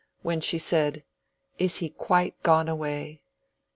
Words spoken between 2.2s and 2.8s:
gone